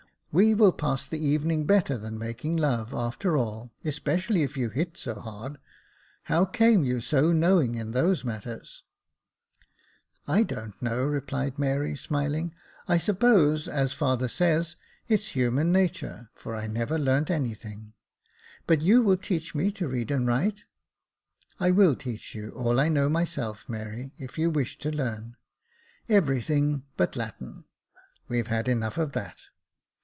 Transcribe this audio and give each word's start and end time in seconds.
"We 0.41 0.53
will 0.53 0.71
pass 0.71 1.09
the 1.09 1.19
evening 1.19 1.65
better 1.65 1.97
than 1.97 2.17
making 2.17 2.55
love, 2.55 2.93
after 2.93 3.35
all, 3.35 3.73
especially 3.83 4.43
if 4.43 4.55
you 4.55 4.69
hit 4.69 4.95
so 4.95 5.15
hard. 5.19 5.57
How 6.23 6.45
came 6.45 6.85
you 6.85 7.01
so 7.01 7.33
knowing 7.33 7.75
in 7.75 7.91
those 7.91 8.23
matters?" 8.23 8.83
"I 10.29 10.43
don't 10.43 10.81
know," 10.81 11.03
replied 11.03 11.59
Mary, 11.59 11.97
smiling; 11.97 12.55
"I 12.87 12.97
suppose, 12.97 13.67
as 13.67 13.91
father 13.91 14.29
says, 14.29 14.77
it's 15.09 15.35
human 15.35 15.69
nature, 15.73 16.29
for 16.33 16.55
I 16.55 16.65
never 16.65 16.97
learnt 16.97 17.29
any 17.29 17.53
thing; 17.53 17.93
but 18.65 18.81
you 18.81 19.01
will 19.01 19.17
teach 19.17 19.53
me 19.53 19.69
to 19.73 19.87
read 19.89 20.11
and 20.11 20.25
write?" 20.25 20.63
"I 21.59 21.71
will 21.71 21.93
teach 21.93 22.33
you 22.33 22.51
all 22.51 22.79
I 22.79 22.87
know 22.87 23.09
myself, 23.09 23.67
Mary, 23.67 24.13
if 24.17 24.37
you 24.37 24.49
wish 24.49 24.77
to 24.77 24.95
learn. 24.95 25.35
Everything 26.07 26.83
but 26.95 27.17
Latin— 27.17 27.65
we've 28.29 28.47
had 28.47 28.69
enough 28.69 28.97
of 28.97 29.11
that." 29.11 29.35